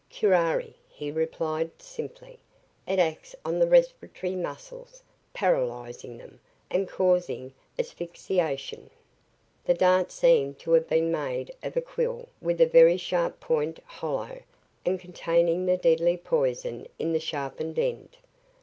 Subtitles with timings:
[0.09, 2.39] "Curari," he replied simply.
[2.87, 6.39] "It acts on the respiratory muscles, paralyzing them,
[6.71, 8.89] and causing asphyxiation."
[9.65, 13.77] The dart seemed to have been made of a quill with a very sharp point,
[13.85, 14.41] hollow,
[14.83, 18.17] and containing the deadly poison in the sharpened end.